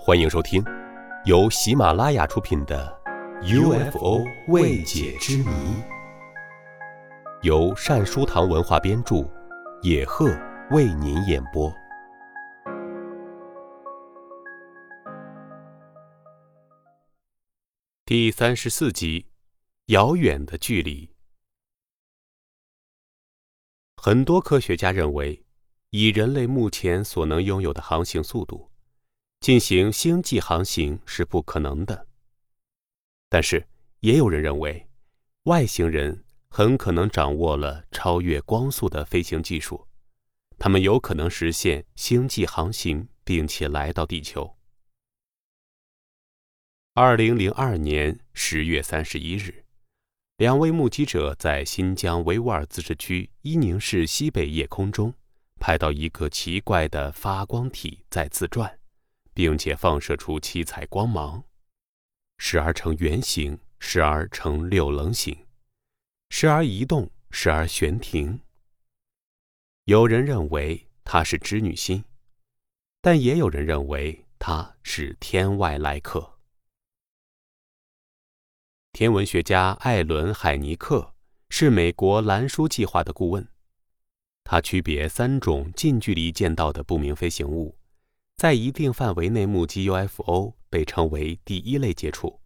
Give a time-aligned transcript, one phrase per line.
[0.00, 0.64] 欢迎收听，
[1.24, 2.96] 由喜马拉雅出品的
[3.90, 5.44] 《UFO 未解之谜》，
[7.42, 9.28] 由善书堂文化编著，
[9.82, 10.30] 野鹤
[10.70, 11.70] 为您演播。
[18.06, 19.26] 第三十四集：
[19.86, 21.10] 遥远的距离。
[23.96, 25.44] 很多科学家认为，
[25.90, 28.70] 以人类目前所能拥有的航行速度，
[29.40, 32.06] 进行星际航行是不可能的。
[33.28, 33.66] 但是，
[34.00, 34.88] 也有人认为，
[35.44, 39.86] 外星人很可能掌握了超越光速的飞行技术，
[40.58, 44.56] 他们有可能实现星际航行，并且来到地球。
[46.94, 49.64] 二零零二年十月三十一日，
[50.38, 55.14] 两位目击者在新疆维吾尔自治区伊宁市西北夜空中
[55.60, 58.77] 拍到一个奇怪的发光体在自转。
[59.38, 61.44] 并且放射出七彩光芒，
[62.38, 65.46] 时而呈圆形，时而呈六棱形，
[66.30, 68.40] 时而移动，时而悬停。
[69.84, 72.02] 有人认为它是织女星，
[73.00, 76.40] 但也有人认为它是天外来客。
[78.90, 81.14] 天文学家艾伦·海尼克
[81.48, 83.46] 是美国蓝书计划的顾问，
[84.42, 87.77] 他区别三种近距离见到的不明飞行物。
[88.38, 92.40] 在一定范围内目击 UFO 被称为第一类接触，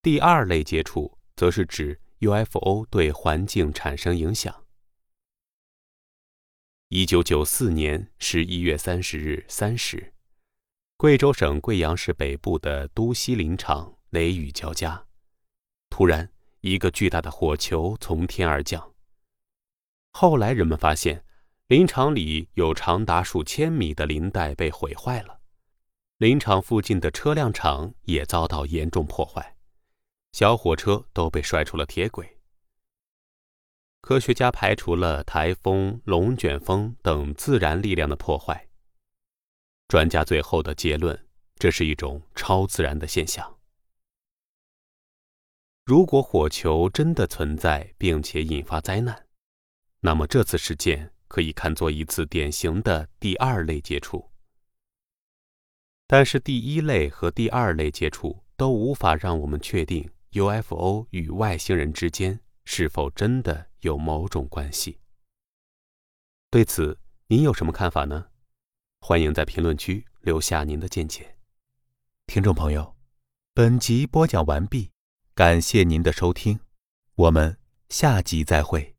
[0.00, 4.64] 第二类接触则是指 UFO 对环境产生影响。
[6.88, 10.14] 一九九四年十一月三十日三时，
[10.96, 15.04] 贵州省贵阳市北部的都西林场雷雨交加，
[15.90, 18.94] 突然一个巨大的火球从天而降。
[20.12, 21.22] 后来人们发现。
[21.70, 25.38] 林场里有长达数千米的林带被毁坏了，
[26.16, 29.54] 林场附近的车辆厂也遭到严重破坏，
[30.32, 32.40] 小火车都被摔出了铁轨。
[34.00, 38.68] 科学家排除了台风、龙卷风等自然力量的破坏。
[39.86, 43.60] 专家最后的结论：这是一种超自然的现象。
[45.84, 49.28] 如果火球真的存在并且引发灾难，
[50.00, 51.12] 那么这次事件。
[51.30, 54.32] 可以看作一次典型的第二类接触，
[56.08, 64.98] 但是第一类和第二类接触都无法让我们确定 UFO 与外星人之间是否真的有某种关系。
[66.50, 66.98] 对此，
[67.28, 68.26] 您有什么看法呢？
[69.00, 71.36] 欢迎在评论区留下您的见解。
[72.26, 72.96] 听众朋友，
[73.54, 74.90] 本集播讲完毕，
[75.36, 76.58] 感谢您的收听，
[77.14, 77.56] 我们
[77.88, 78.96] 下集再会。